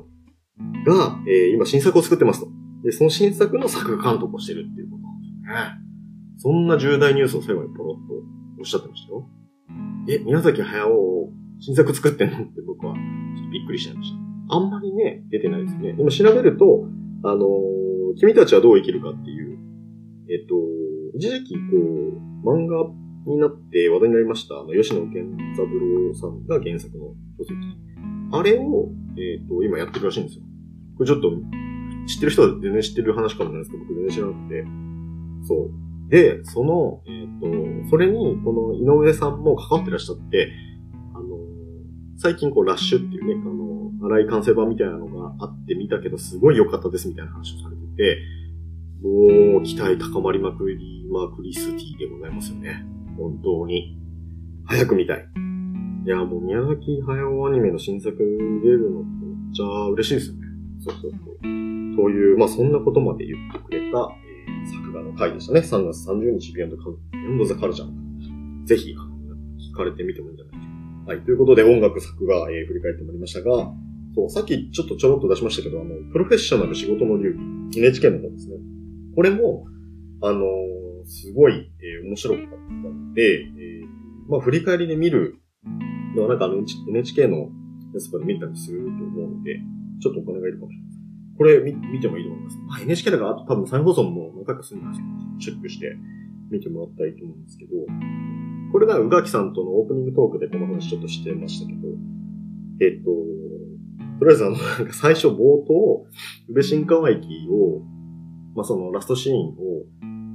[0.85, 2.47] が、えー今新作を作ってますと。
[2.83, 5.87] で、その新作の作画監督をしてるっていうことなんですよね。
[6.37, 8.13] そんな重大ニュースを最後にポロッと
[8.59, 9.27] おっしゃってましたよ。
[10.07, 12.95] え、宮崎駿、新作作ってんのって僕はっ
[13.51, 14.55] びっくりしちゃいました。
[14.55, 15.93] あんまりね、出てないですね。
[15.93, 16.87] でも調べると、
[17.23, 17.87] あのー
[18.19, 19.57] 君たちはどう生きるかっていう
[20.29, 20.55] えっと、
[21.15, 22.91] 一時期、こう、漫画
[23.25, 25.65] になって話題になりました、あの、吉野源三
[26.09, 27.55] 郎さんが原作の書籍。
[28.33, 30.43] あれを、えっと、今やってるらしいんですよ。
[30.97, 31.31] これちょっと、
[32.07, 34.65] 知ってる人は全然知ってる話かもしれないですけど、僕全然知らなくて。
[35.43, 36.09] そう。
[36.09, 40.51] で、その、えっ、と、それに、この井上さんも関わってらっしゃって、
[42.17, 48.21] 最近こう、ラッシュっていうね、あの、荒い完成版みたいなのがあって見たけど、すごい良かったですみたいな話をされてて、
[49.03, 52.85] もう、期待高まりまくりまくりスティでございますよね。
[53.17, 53.97] 本当に。
[54.65, 55.25] 早く見たい。
[56.05, 60.47] いや、もう宮崎駿アニメの新作見れるのってめっちゃ嬉しいですよね。
[60.79, 61.21] そうそうそう。
[61.41, 65.59] そういう、まあそんなことまで言ってくれた、えー、作画の回でしたね。
[65.59, 68.65] 3月30日ビヨンドカル、 Beyond the Culture。
[68.65, 68.95] ぜひ、
[69.71, 70.56] 聞かれてみてもいいんじゃない。
[71.07, 71.21] はい。
[71.21, 73.71] ということで音楽作画、えー、振り返ってまいりましたが、
[74.13, 77.33] そう、さっきちょっとちょろっと出しましたけど、あの、プロフェッショナル仕事の流
[77.71, 78.57] 儀、NHK の方ですね。
[79.15, 79.67] これも、
[80.21, 85.37] あのー、すごい、えー、面白かったので、えー、まあ振り返りで見る
[86.13, 86.55] のはなんかあの
[86.89, 87.51] NHK の
[87.93, 89.61] やつとかで見たりすると思うので、
[90.01, 90.87] ちょっとお金がいるかもしれない。
[91.37, 92.57] これ見見てもいいと思います。
[92.67, 95.95] まあ、NHK だから、あと多分再放送も何回かするんですけど、チェックして
[96.51, 97.71] 見てもらったらいいと思うんですけど、
[98.77, 101.87] これが宇垣さんとのオープニングトークでこの話ちょっとしてましたけど、
[102.79, 103.09] えっ、と、
[104.19, 106.05] とりあえずあの、なんか最初冒頭、
[106.47, 107.81] 宇部新川駅を、
[108.53, 109.53] まあ、そのラストシーンを、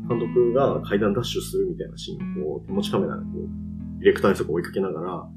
[0.09, 5.29] 監督が階段ダッシュするみたいなシーンを手持ちカメラでこう、ディレクターにそこ追いかけながら、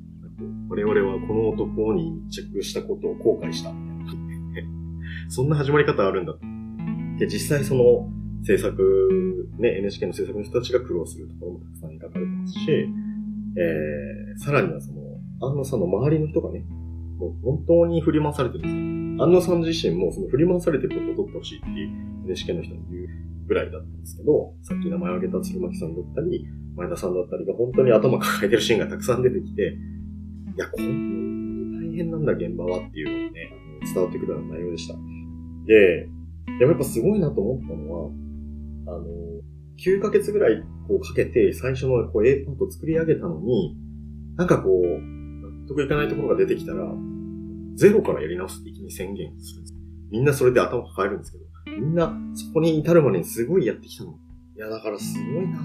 [0.69, 4.09] 我々はこの男に密着したことを後悔したみ
[4.55, 5.29] たいな。
[5.29, 6.33] そんな始まり方あるんだ。
[7.19, 8.09] で、実際その
[8.43, 12.87] 制作、ね、NHK の制作の人たちが苦労するところもたくさん描かれてし、
[13.57, 15.01] えー、さらにはその、
[15.41, 16.65] 安野さんの周りの人がね、
[17.17, 19.25] もう本当に振り回されてるんですよ。
[19.25, 21.89] 安野さん自身もその振り回されてることを取ってほしいっていう
[22.25, 23.07] NHK の人に言う
[23.47, 29.77] ぐらいだったんですけど、さっき名前を挙げた鶴巻さんだったり、前田さんだったりが本当に頭抱えてるシーンがたくさん出てきて、
[30.55, 33.53] いや、こんなに大変なんだ現場はっていうのをね、
[33.93, 34.95] 伝わってくるような内容でした。
[35.67, 36.09] で、
[36.59, 38.09] でもやっぱすごいなと思ったのは、
[38.87, 39.05] あの、
[39.77, 43.77] 9ヶ月ぐらいこうかけて最初のこう A パート作り上げたのに、
[44.35, 46.85] なんかこう、納得いかないところが出てきたら、
[47.75, 49.73] ゼロからやり直すっていきなり宣言するんです。
[50.11, 51.45] みんなそれで頭抱えるんですけど、
[51.79, 54.17] みんなそこに至るまでにすごいやってきたの。
[54.55, 55.59] いや、だからすごいな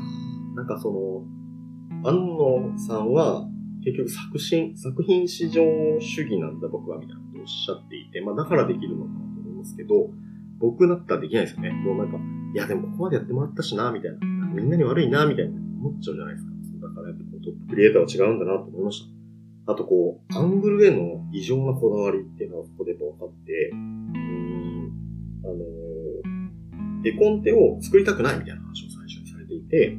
[0.56, 3.46] なんかその、安野さんは
[3.84, 5.62] 結局作品、作品市場
[6.00, 9.10] 主義なんだ僕はみたいなことをおっしゃっていて、まあだからできるのか
[9.60, 10.10] ますけど、
[10.58, 11.70] 僕だったらできないですよね。
[11.70, 12.18] もうなんか、
[12.52, 14.18] いやでもここまでやってもらったしな、みたいな。
[14.54, 16.50] みんなに悪いな、みたいな思っちゃうじゃないですか。
[16.88, 19.02] だからやっぱトップクリエイターは違うんだなと思いまし
[19.66, 19.72] た。
[19.72, 24.92] あとこう、アングルへの異常なこだわりっていうのがここで分かって、うん、
[25.44, 29.96] あのー、絵コンテを作りたくないみたいな話を最初にされていて、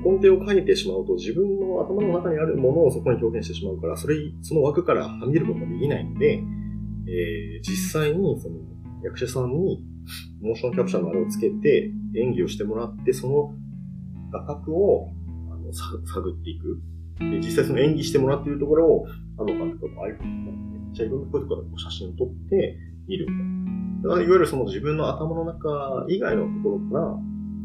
[0.00, 6.42] 絵コンテを書いてしまうと自分の頭の中にあるものをそこに表現してしまうから、それ、その枠からはみ出ることができないので、
[7.08, 8.56] えー、実際にその
[9.02, 9.82] 役者さんに
[10.40, 13.54] モーションキャプチャーのあれをつけて演技をしてもらって、その
[14.32, 15.10] 画角を
[15.50, 16.80] あの探っていく。
[17.18, 19.06] で、実際その演技してもらっているところを、
[19.38, 20.26] あの監督が iPhone
[20.72, 22.76] めっちゃいろんなことから写真を撮って
[23.08, 24.02] 見るみたいな。
[24.02, 27.18] だからいわゆるその自分の頭の中以外のところから、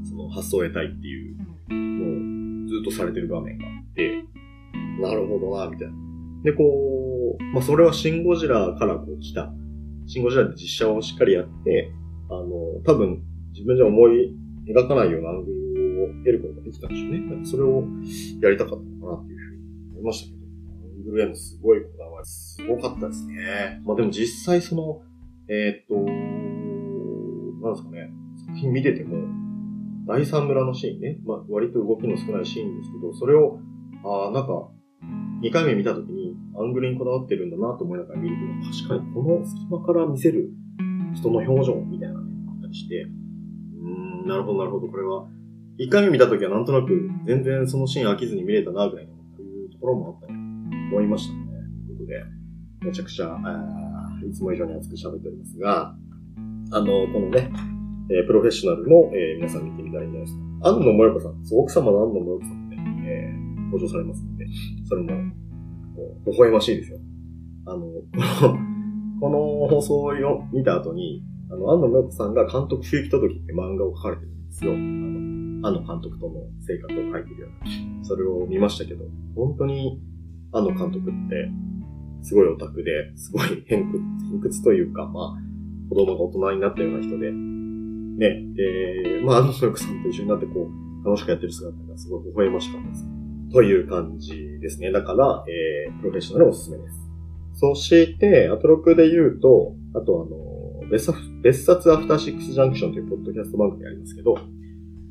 [0.09, 1.37] その発想を得たいっていう
[1.69, 4.23] のをずっとされてる画面があって、
[5.01, 5.93] なるほどな、みたいな。
[6.43, 9.51] で、こう、まあ、それはシン・ゴジラからこう来た。
[10.07, 11.91] シン・ゴジラで実写をしっかりやって、
[12.31, 14.33] あの、多分自分じゃ思い
[14.65, 17.19] 描かないようなアングルを得ることができたんでしょうね。
[17.19, 17.83] なんかそれを
[18.41, 23.81] やりたかったのかなっていうふうに思いましたけど、アングルへのすごいこだわり、すごかったですね。
[23.85, 25.01] まあでも実際その、
[25.49, 25.95] えー、っと、
[27.61, 28.09] なんですかね、
[28.47, 29.27] 作品見てても、
[30.07, 33.59] 第三村のシーンね、まあ割と動きの少ないシーンですけど、それを、
[34.05, 34.69] ああ、なんか、
[35.41, 40.51] 2回目見たときに、アングルにこだわってるんだなと思いながら見ると、確かにこの隙間から見せる
[41.13, 42.10] 人の表情みたいな
[42.71, 45.27] りして、うーん、なるほどなるほど、これは、
[45.79, 51.39] 1回目見たときはなんとなく全然そのシーン飽きずに見れたなぐらいのというところもあったと思いましたね。
[51.87, 52.23] ということで、
[52.81, 53.37] めちゃくちゃ、
[54.27, 55.95] いつも以上に熱く喋っておりますが、
[56.71, 57.51] あの、このね、
[58.09, 60.69] えー、プロフェッショナルも、えー、皆さん見てみたらいいんじゃないですか。
[60.69, 64.45] 安野もよこさん、そう、奥様の安野もよこさんもね、えー、登場されますので、
[64.87, 65.09] それも
[66.25, 66.99] 微笑ましいですよ。
[67.65, 67.79] あの、
[69.19, 70.13] この、この放送を
[70.51, 74.71] 見た後に、あの、安野美子さんが監督不行き届きって漫画を書かれてるんですよ。
[74.71, 78.05] あの、安野監督との生活を書いてるような。
[78.05, 79.03] それを見ましたけど、
[79.35, 80.01] 本当に
[80.53, 81.51] 安野監督って、
[82.23, 90.69] すごいオタクで、すごい偏屈、偏屈というか、まあ、子供が大人になったような人で、ね、で、まあ、あの子さんと一緒になってこ
[91.03, 93.05] う、楽しくやってる姿がすごい微笑ましかったです。
[93.51, 94.91] という感じですね。
[94.91, 97.01] だから、えー、プロフェッショナルおすすめです。
[97.55, 100.50] そして、アトロクで言うと、あとあの、
[100.91, 104.35] 別冊別冊アフターシックスジャンクションというポッドキャスト番組ありますけど、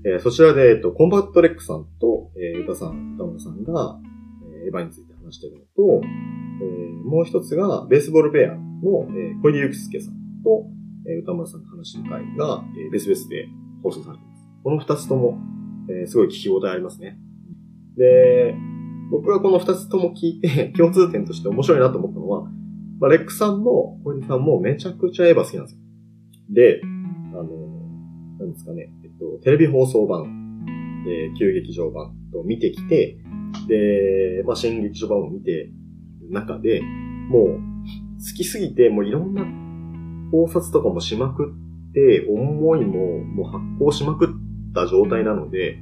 [0.04, 3.98] えーそちらで、えっと、コンバットレックさんと、えー、宇多さん、宇多丸さんが、
[4.62, 8.56] えーエヴァについて話しているのと、えーもう一つが、ベースボールベアの、
[9.10, 10.14] えー小出祐介さん
[10.44, 10.66] と、
[11.08, 13.48] えー宇多丸さんが話している回が、えー別々で
[13.82, 14.42] 放送されています。
[14.62, 15.38] この二つとも、
[15.88, 17.18] えーすごい聞き応えありますね。
[17.96, 18.54] で、
[19.10, 22.49] 僕はこの二つとも聞いて、共通点として面白いなと思ったのは、
[23.00, 25.80] まあ、レックさんも小出さんもめちゃくちゃエヴァ好きなんですよ。
[26.50, 26.80] で、
[27.32, 27.44] あの、
[28.38, 30.36] なんですかね、えっと、テレビ放送版、
[31.08, 33.16] えー旧劇場版と見てきて、
[33.66, 35.72] で、まあ、新劇場版を見てる
[36.30, 37.60] 中で、もう、
[38.18, 39.44] 好きすぎて、もういろんな
[40.30, 41.54] 考察とかもしまく
[41.90, 44.28] って、思いももう発行しまくっ
[44.74, 45.78] た状態なので、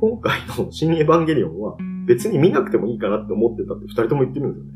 [0.00, 4.72] 今回の新エヴァンゲリオンは別に見なくてもいいかなって思ってたって二人とも言ってるんですよね。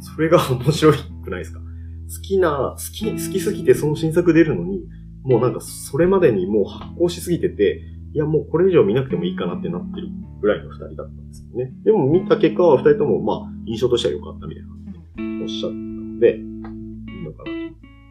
[0.00, 0.92] それが面白
[1.24, 1.60] くないですか？
[1.60, 1.64] 好
[2.22, 4.84] きな、好き、好きすぎてその新作出るのに、
[5.24, 7.82] もうなんかそれまでにもう発行しすぎてて、
[8.14, 10.08] いやもうこれ以上見なくてもいいかなってなってる
[10.40, 11.72] ぐらいの二人だったんですよね。
[11.84, 14.98] でも見た結果は二人ともまあ印象としては良かったみたいな感じで
[15.42, 16.42] おっしゃってたので、いい
[17.24, 17.50] のかな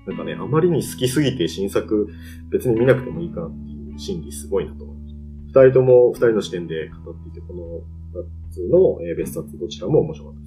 [0.06, 0.12] と。
[0.12, 2.10] なんかね、あまりに好きすぎて新作
[2.52, 5.14] 別に見なくてもいいかなっていう心理すごいなと思いまし
[5.54, 5.62] た。
[5.62, 7.82] 二人とも二人の視点で語っていて、この
[8.22, 10.45] 二つのえー別冊どちらも面白かった。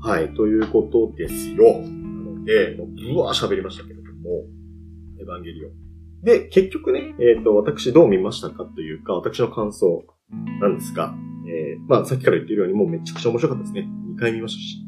[0.00, 1.80] はい、ということですよ。
[1.80, 4.44] なので、もうぶわー喋りましたけれども、
[5.20, 5.72] エヴァンゲリオン。
[6.22, 10.04] で、結局ね、えっ、と、私どう見ましたかというか、私の感想
[10.60, 11.14] なんですが、
[11.48, 13.88] えーまあさっきから言ってるようにもうめちゃくちゃ面白かったですね。
[14.16, 14.84] 2回見ましたし。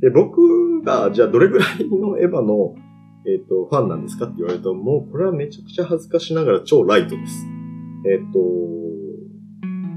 [0.00, 2.74] で、僕が、じゃあどれぐらいのエヴァの、
[3.26, 7.46] えっ、と、ファンなんですかって言われると、もうこれはめちゃくちゃ恥ずかしながら超ライトです。
[8.10, 8.40] えっ、と、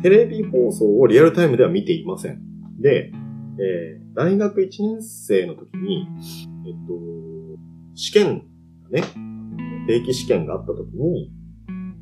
[0.04, 2.42] テレビ放送をリアルタイムでは見ていません。
[2.80, 3.12] で、
[3.58, 6.08] え大学1年生の時に、
[6.65, 6.93] えっと、
[7.95, 8.45] 試験
[8.89, 9.04] ね、
[9.88, 11.32] 定期試験があった時に、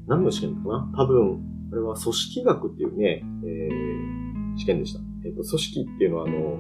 [0.08, 0.94] 何の試験かな？
[0.96, 1.40] 多分、
[1.72, 4.24] これは組織学っていうね、えー
[4.56, 5.00] 試験でした。
[5.26, 6.60] えっと、組織っていうのはあの、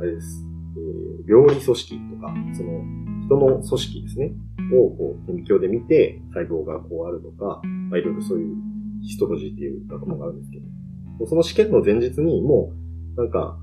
[0.00, 0.46] あれです。
[0.76, 2.84] えー病理組織とか、その、
[3.26, 4.32] 人の組織ですね。
[4.72, 7.60] を、こう、顕微鏡で見て、細胞がこうあるとか、
[7.90, 8.54] まあ、いろいろそういう
[9.02, 10.58] ヒストロジーっていう学問があるんですけ
[11.18, 12.72] ど、その試験の前日にも
[13.16, 13.58] う、なんか、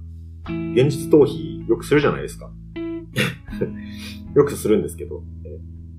[0.45, 2.51] 現実逃避よくするじゃないですか。
[4.35, 5.23] よくするんですけど。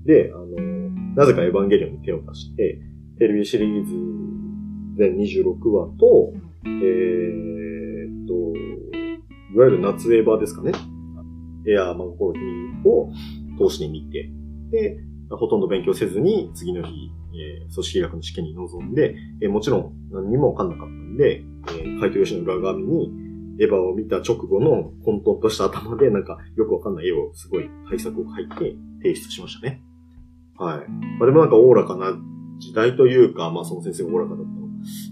[0.05, 2.79] で、あの、なぜかエヴァンゲリオンに手を出して、
[3.17, 3.93] テレビシリーズ
[4.97, 6.33] 全26話と、
[6.65, 8.33] えーと、
[9.53, 10.71] いわゆる夏エヴァですかね。
[11.67, 13.11] エアーマンコロヒーを
[13.69, 14.29] 通しに見て、
[14.71, 14.97] で、
[15.29, 23.26] ほとんど勉強せずに次の日、えー組織学の試験に臨んで、えーもちろん何にもわかんなかったんで、えー、海藤吉の裏紙に、
[23.59, 29.81] エヴァを見た直後の混沌とした頭で、なんかよくわかんない絵をすごい対策を描いて提出しましたね。
[30.57, 30.89] はい。
[31.19, 32.13] まあでもなんかおおらかな
[32.59, 34.67] 時代というか、まあその先生がおおらかだったの、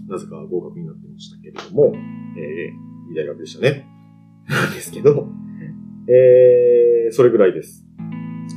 [0.08, 3.86] なぜか合格になってましたけれども、えー、いい大学でしたね。
[4.48, 5.28] なんですけど、
[6.08, 7.84] えー、それぐらいです。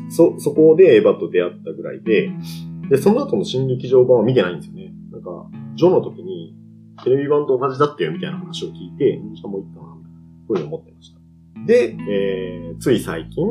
[0.09, 2.31] そ、そこでエヴァと出会ったぐらいで、
[2.89, 4.93] で、その後の新劇場版は見てないんですよね。
[5.11, 6.38] なんか、ジョの時に、
[7.09, 11.19] テレビ版と同じだったよみたいな話を聞いて、じゃあもういいかな、こういうふうに思ってました。
[11.65, 13.45] で、えー、つい最近、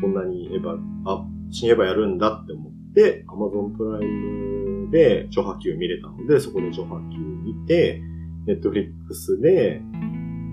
[0.00, 8.02] こんなにエヴァ、あ、新エヴァやるんだって思って、Amazon プライムでジョハ Q 見れたので、そこでジョハ Q 見て、
[8.46, 9.80] Netflix で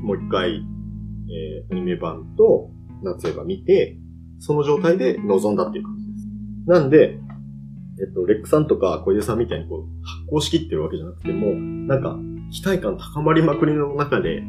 [0.03, 2.69] もう一回、えー、アニメ版と
[3.01, 3.97] 夏エヴァ見て、
[4.39, 6.27] その状態で臨んだっていう感じです。
[6.67, 7.17] なんで、
[7.97, 12.17] えっと、レックさんとか小出さんみたいにこう、発行しきってるわけじゃなくても、なんか、
[12.51, 14.41] 期待感高まりまくりの中で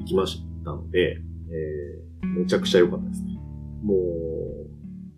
[0.00, 1.18] 行きましたので、
[1.50, 3.38] えー、めちゃくちゃ良かったですね。
[3.82, 3.94] も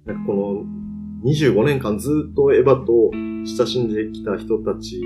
[0.06, 0.78] う、なんかこの
[1.24, 5.00] 25年間ずっとエヴァと親しんできた人たち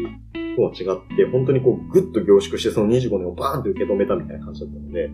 [0.56, 5.10] とは違って、本当にこう、ぐっと凝縮してその25年をバーンって受け止めたみたいな感じだったので、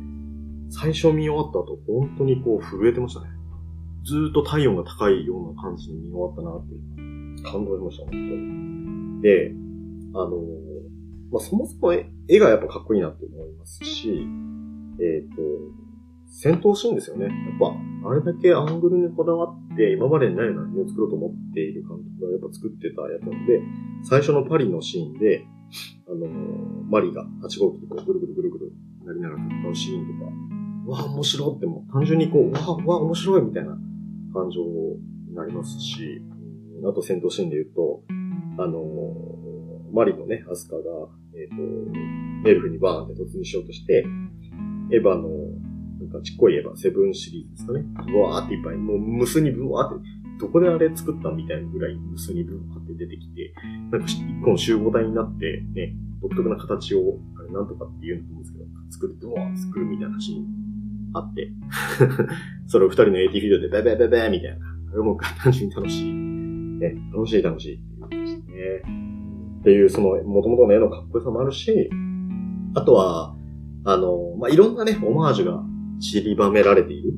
[0.70, 3.28] 最初見終わった後、本当にこう、震えてましたね。
[4.04, 9.22] ずーっと体温が高いような感じに見終わったなっていう感動しました、本当に。
[9.22, 9.52] で、
[10.14, 10.30] あの、
[11.30, 14.26] まあ、そもそも絵絵がやっぱかっこいいなって思いますし、
[15.00, 15.42] えっ、と、
[16.30, 17.26] 戦闘シーンですよね。
[17.26, 23.62] やっぱ、あれだけアングルにこだわって、今までにないようなアニメを作ろうと思っている監督がやっぱ作ってたやつなので、
[24.04, 25.46] 最初のパリのシーンで、
[26.06, 26.26] あの、
[26.88, 28.72] マリが8号機でこうぐるぐるぐるぐる
[29.04, 33.70] なりながら戦うシーンとか、わあ、面白いってもう単純にこう、わあ、わあ、面白いみたいな
[34.32, 36.22] 感情になりますし、
[36.84, 38.02] あと戦闘シーンで言うと、
[38.62, 38.82] あの、
[39.92, 40.82] マリのね、アスカが、
[41.34, 41.56] えっ、と、
[42.44, 44.04] メルフにバーンって突入しようとして、
[44.92, 45.28] エヴァの、
[46.00, 47.84] なんかちっこいエヴァ、セブンシリーズですかね。
[48.10, 50.08] ブワーっていっぱい、もう無数にブワーって、
[50.40, 53.52] どこであれ作ったみたいなぐらい無数にブワーって出てきて、
[53.90, 60.46] なんか一個の集合体になって、ね、独特な形を、あれなんとかって言うんと思うんですけど、作ってブワー作るみたいなシーン
[61.14, 61.50] あって、
[62.66, 64.66] それを二人の AT フィードでベベベベみたいな。
[64.90, 66.12] あれも単純に楽しい。
[66.12, 69.07] ね、楽しい楽しいっていう感じですね。
[69.60, 71.90] っていう、その、元々の絵のかっこよさもあるし、
[72.74, 73.34] あとは、
[73.84, 75.62] あの、まあ、いろんなね、オマージュが
[76.00, 77.14] 散りばめられている。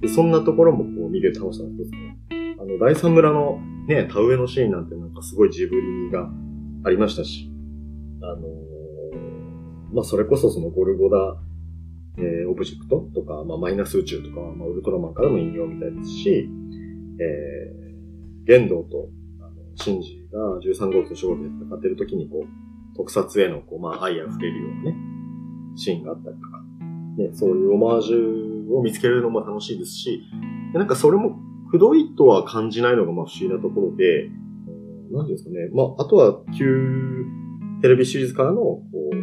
[0.00, 2.62] でそんなところもこう見る楽しさの一つかな。
[2.62, 6.28] あの、第三村のね、田植えのシーンなんてなんかすごいジブリが
[6.84, 7.48] ありましたし、
[8.22, 8.48] あの
[9.92, 11.36] まあ、それこそそのゴルゴダ、
[12.18, 16.48] えーオブジェクトとか、まあ、マイナス宇宙とか、まあ、ウルトラマンからの引用みたいですし、
[17.20, 19.08] えー、玄道と、
[19.40, 24.96] あの、シンジが13号機と初号機で戦ってる時に、こう、特撮への、こう、まあ、愛あふれるようなね、
[25.76, 26.62] シーンがあったりとか、
[27.16, 30.22] ね、そういうオマージュを見つけるのも楽しいですし、
[30.72, 31.38] でなんかそれも、
[31.70, 34.42] くどいとは感じないのが、まあ、不思議なところで、うん
[35.12, 37.26] なんていうんですかね、まあ、あとは、旧
[37.82, 39.16] テレビシリーズからの、こう、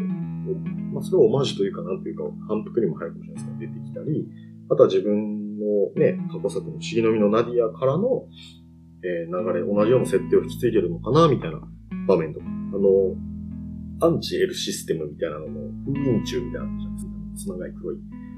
[0.94, 4.28] まあ、それをオマージュというか、なんというか、反復にも入るかもしれないですけど、出てきたり、
[4.70, 8.28] あとは自分のね、過去作の不思議の実のナディアからの、
[9.04, 11.62] えー流れ、同じような設定を引き継いでるのかな、みたいな
[12.08, 12.46] 場面とか。
[12.46, 13.16] あの、
[14.02, 15.54] アンチ L システムみたいなのの
[15.86, 17.12] 封印中みたいなのじゃないですか。
[17.36, 17.98] つながい黒い。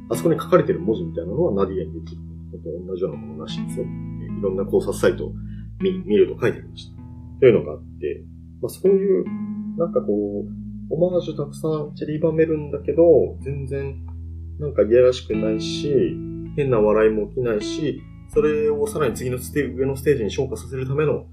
[0.09, 2.21] あそこに書かれてる文字みたいなのはナディアに出てる
[2.51, 3.85] のと同じようなものらしいんですよ。
[3.85, 5.33] えいろんな考察サイトを
[5.79, 7.01] 見見ると書いてありました。
[7.39, 8.23] というのがあって、
[8.61, 9.25] まあ、そういう、
[9.77, 14.05] なんかこう、オマージュたくさん散りばめるんだけど、全然、
[14.59, 15.91] なんかいやらしくないし、
[16.55, 18.01] 変な笑いも起きないし、
[18.33, 21.25] それをさらに次のステ上のステージに昇華させるための、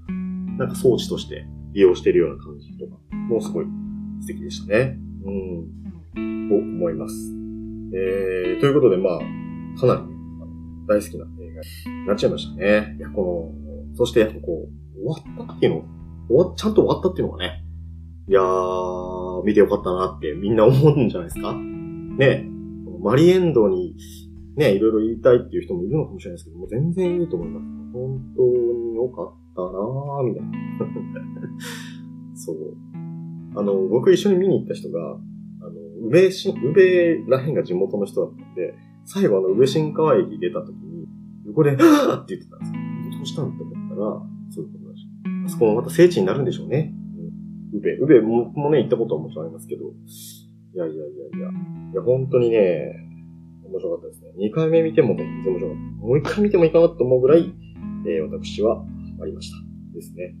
[0.57, 3.65] なんか装置として利用しているような感じとか、もうすごい
[4.21, 4.97] 素敵でしたね。
[5.25, 6.49] うん。
[6.49, 7.15] と思います。
[7.93, 9.19] えー、ということで、まあ、
[9.79, 10.07] かなりね、
[10.87, 11.61] 大好きな映画
[12.01, 12.95] になっちゃいましたね。
[12.97, 13.53] いや、こ
[13.93, 15.05] の、そしてやっぱこう、終
[15.37, 15.85] わったっていうの、
[16.27, 17.63] 終わ、ちゃんと終わったっていうのがね、
[18.27, 22.45] いやー、見てよかったなってみんな思うんじゃないですかね
[23.01, 23.95] マリエンドに、
[24.59, 27.65] ね、いろいろ言いたいっていう人もいるのかもしれないですけどもう、全然いいと思います。
[27.93, 30.51] 本当に良かったなーみたいな。
[32.35, 32.55] そう。
[33.55, 35.17] あの、僕一緒に見に行った人が、あ
[35.63, 35.71] の、
[36.07, 41.07] 宇部し、宇部らへんが地元の人だったんで、最後あの、宇部新川駅出た時に、
[41.45, 42.77] 横で、はぁって言ってたんですよ。
[43.17, 43.49] どうしたん？
[43.49, 45.07] って思ったら、そういうことだし。
[45.45, 46.93] あそこもまた聖地になるんでしょうね。
[47.73, 51.07] 宇部、宇部ももね、行ったことはもちろんありますけど、いやいやいやい
[51.41, 51.49] や、
[51.93, 53.08] いや、本当にね、
[53.69, 54.47] 面白かったですね。
[54.47, 56.05] 2回目見ても全然面白かった。
[56.05, 57.53] もう1回見てもいいかなと思うぐらい、
[58.07, 58.83] えー私は
[59.21, 59.57] ありました。
[59.93, 60.35] ですね。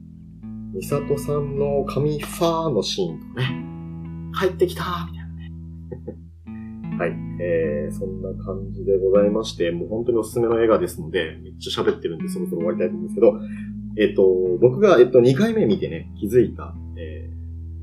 [0.73, 5.51] ミサトさんの神ファーのシーンとかね、帰ってきたーみたいなね。
[6.97, 7.29] はい。
[7.41, 13.39] えー、そんな感じでございまして、もう本当におすすめの映画ですので、めっちゃ喋ってるんでそろそろ終わりたいと思うんですけど、
[13.97, 17.29] えっ、と、僕が、えっと、2回目見てね、気づいた、え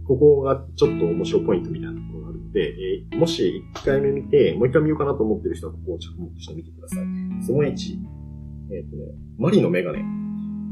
[0.05, 2.61] ー、ここがちょっと面白いポイントみたいなところがあるので、
[3.11, 6.99] えーもし1回目見て、もう1回見ようかなと思ってる人はここを着目してみてください。
[7.47, 7.69] その1、
[8.73, 9.05] えっ、とね、
[9.39, 10.01] マリのメガネ。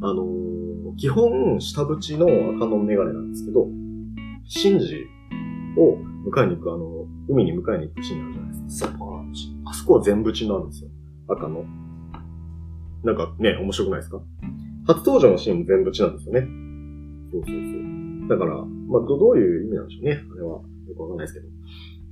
[0.02, 0.54] あのー
[0.96, 3.66] 基本、下縁の赤のメガネなんですけど、
[4.46, 5.04] シンジ
[5.76, 5.96] を
[6.30, 8.92] 迎えに行く、あの、海に迎えに行くシーンあるじゃないですか。
[8.92, 10.90] サパーンのシーンあそこは全縁なんですよ。
[11.28, 11.64] 赤の。
[13.02, 14.20] なんかね、面白くないですか？
[14.87, 16.48] 初登場のシーンも全縁なんですよね。
[17.32, 18.28] そうそうそう。
[18.28, 20.20] だから、まあ、どどういう意味なんでしょうね。
[20.32, 20.60] あれは、
[20.94, 21.48] よくわかんないですけど。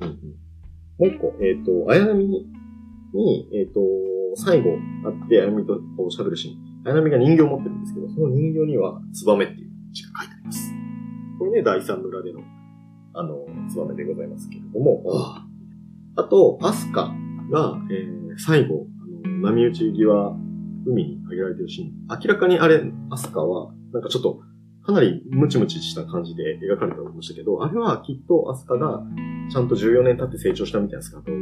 [0.01, 0.43] うんうん。
[0.99, 3.81] もう一個、えっ、と、綾波に、えっ、と、
[4.37, 4.71] 最後
[5.05, 6.83] 会って、綾波とこう喋るシーン。
[6.85, 10.73] 綾波が人形を持ってるんですけど、その人形には、ツバメっていう字が書いてあります。
[11.39, 12.41] これね、第三村での、
[13.15, 15.47] あの、ツバメでございますけれども、あ
[16.17, 17.15] あと、アスカ
[17.51, 18.87] が、えー、最後、
[19.25, 20.37] あの、波打ち際、
[20.85, 21.93] 海に上げられてるシーン。
[22.09, 24.41] 明らかにあれ、アスカは、なんかちょっと、
[24.85, 29.03] かなりムチムチした感じで描かれておりましたけど、あれはきっとアスカが、
[29.51, 31.35] ちゃんと14年経って成長したみたいな姿を、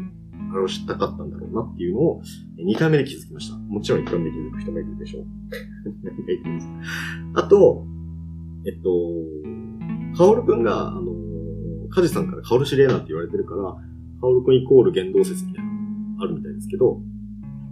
[0.53, 2.23] あれを知ったかったんだろうなっていうのを、
[2.59, 3.57] 2回目で気づきました。
[3.57, 5.25] もちろん1回目で気づく人もいるでしょう。
[7.35, 7.87] あと、
[8.67, 8.91] えっと、
[10.19, 11.15] カオルくんが、あの、
[11.89, 13.75] カジさんからカオル指令なんて言われてるから、
[14.21, 17.01] カオルくんイコール言動説みたいなのがあるみたいですけど、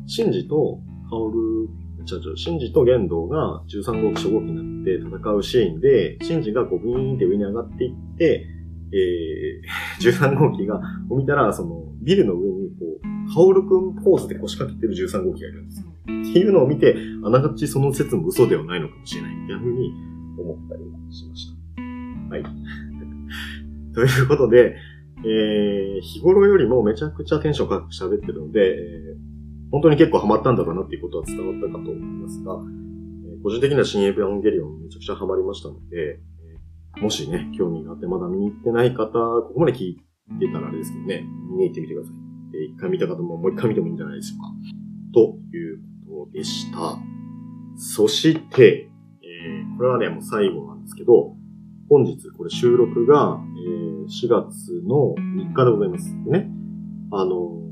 [0.07, 1.69] シンジとカオル、
[2.11, 8.47] 違う違う、シンジと玄道が13号機初号機になって戦うシーンで、シンジがこうビーンって上に上がっていって、
[8.93, 10.81] えー、 13号機が、
[11.11, 15.87] を見たら、その、ビルの上に、こう、カオルくんポーズで腰掛けてる13号機がいるんですよ。
[16.05, 19.45] っていうのを見て、あながちその説も嘘ではないのかもしれない。
[19.45, 19.93] っていうふうに、
[20.39, 20.83] 思ったり
[21.15, 22.35] しました。
[22.35, 22.43] はい。
[23.95, 24.77] ということで、
[25.25, 32.59] えー、日頃よりもめちゃくちゃテンション高く喋ってるので、えー、本当に結構ハマったんだろうなっていうことは伝わったかと思いますが、
[33.43, 36.21] 個人的には新エヴァンゲリオンめちゃくちゃハマりましたので、
[37.01, 39.97] もしね、興味があってまだ見に行ってない方、ここまで聞い
[40.41, 42.29] てたらあれですけどね、見に行ってみてください。
[42.75, 44.49] 一回見た方ももう一回見てもいいんじゃないでしょうか。
[45.15, 46.99] ということでした。
[47.77, 48.91] そして、
[49.23, 51.37] えー、これはね、もう最後なんですけど、
[51.89, 56.13] 本日これ収録が、えー、4月の3日でございます。
[56.25, 56.51] でね、
[57.13, 57.63] あの、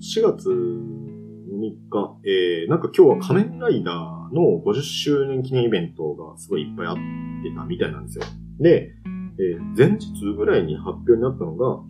[0.00, 1.60] 4月3
[1.90, 6.96] 日、えー、なんか今日は仮面ライダーの50周年記念イベントがすごいいっぱいあっ
[7.42, 8.24] てたみたいなんですよ。
[8.60, 8.92] で、
[9.38, 11.80] えー、前日ぐらいに発表になったのが、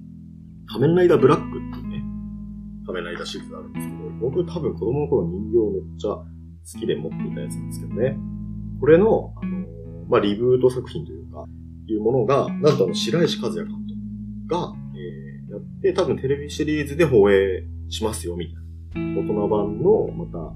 [0.66, 2.04] 仮面ライダーブラックっていうね、
[2.86, 6.26] 仮面ライダーシリーズがあるんですけど、僕多分子供の頃人形めっちゃ好
[6.80, 8.16] きで持っていたやつなんですけどね。
[8.80, 9.66] これの、あの、
[10.08, 11.44] まあ、リブート作品というか、
[11.86, 13.74] いうものが、なんとあの、白石和也監
[14.48, 19.20] 督が、えー、やって、多分テレビシリーズで放映しますよ、みたいな。
[19.20, 20.54] 大人版の、また、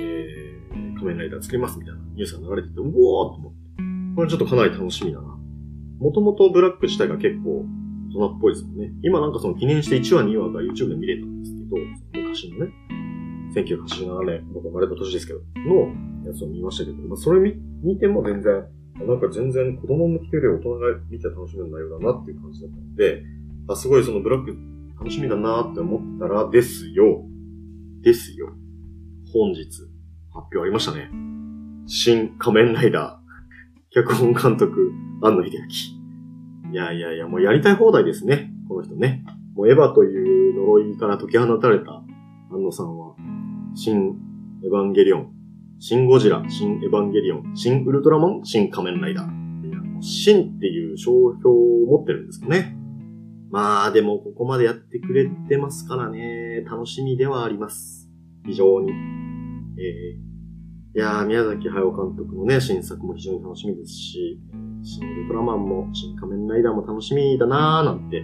[0.00, 3.58] えー、仮面ライダー作ります、みたいなニュースが流れてて、うおーと思って。
[4.16, 5.38] これちょっとかなり楽しみだな。
[5.98, 7.66] もともとブラック自体が結構
[8.08, 8.90] 大人っぽいですもんね。
[9.02, 11.76] 今なんかその記念して1話2話が YouTube で見れたんですけど、
[12.26, 12.72] 昔のね、
[13.54, 15.92] 1987年、僕生まれた年ですけど、の
[16.26, 18.64] やつを見ましたけど、まあ、それ見見ても全然、
[19.06, 23.22] なんか全然子供向きより大人が見て楽しめる内容だなっていう感じだったので、
[23.68, 24.56] あすごいそのブラック
[24.98, 27.24] 楽しみだなって思ったらですよ。
[28.02, 28.52] ですよ。
[29.32, 29.89] 本日、
[30.32, 31.10] 発表ありましたね。
[31.86, 35.50] 新仮面ライダー、脚本監督、安野秀
[36.64, 36.72] 明。
[36.72, 38.52] いやいやいや、もうやりたい放題ですね。
[38.68, 39.24] この人ね。
[39.54, 42.02] もうエヴァという呪いから解き放たれた
[42.50, 43.14] 安野さんは、
[43.74, 44.16] 新
[44.64, 45.40] エヴァンゲリオン
[45.82, 49.66] 新ゴジラ、新エヴァンゲリオン、新ウルトラマン、新仮面ライダー。
[49.66, 52.76] いや、もう新っていう商標を持ってるんですかね。
[53.50, 58.10] まあでもここまでやってくれてますからね、楽しみではあります。
[58.44, 59.29] 非常に。
[59.78, 64.40] えー、いやー、宮崎駿監督のね、新作も非常に楽しみですし、
[64.82, 68.22] 新ウルトラマンも、新仮面ライダーも楽しみだなーなんて、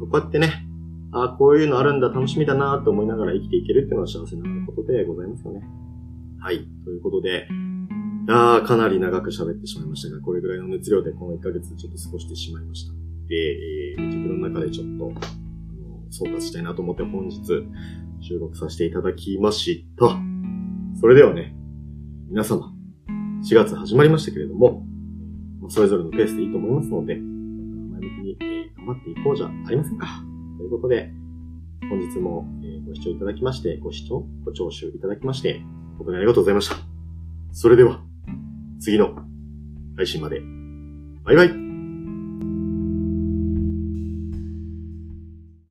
[0.00, 0.66] こうやってね、
[1.12, 5.62] ああ、こういうのあるんだ、楽しみだなーと思いながら生きていけるっていうのは幸せなことでございますよね。
[6.40, 6.66] はい。
[6.84, 7.48] ということで、
[8.28, 12.92] ああ、かなり長く喋ってしまいましたが、これぐらいの熱量でこの1ヶ月ちょっと過ごしてしまいました。
[13.28, 17.40] で、えー、自分の中でちょっと、あの、総括したいなと思って本日
[18.20, 20.39] 収録させていただきました。
[21.00, 21.54] それではね、
[22.28, 22.74] 皆様、
[23.42, 24.84] 4月始まりましたけれども、
[25.70, 28.36] それぞれのペースでいいと思いますので、前向きに、
[28.76, 30.06] 頑張っていこうじゃありませんか。
[30.58, 31.10] ということで、
[31.88, 32.46] 本日も、
[32.86, 35.62] ご視聴いただきまして、ご視聴、ご聴取いただきまして、
[35.96, 36.76] 本当にありがとうございました。
[37.52, 38.02] それでは、
[38.78, 39.14] 次の
[39.96, 40.42] 配信まで。
[41.24, 41.69] バイバイ